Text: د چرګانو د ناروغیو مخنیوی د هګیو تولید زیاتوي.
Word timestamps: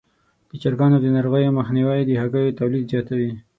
د 0.49 0.51
چرګانو 0.61 0.97
د 1.01 1.05
ناروغیو 1.15 1.55
مخنیوی 1.59 2.01
د 2.05 2.11
هګیو 2.21 2.57
تولید 2.59 2.85
زیاتوي. 2.91 3.31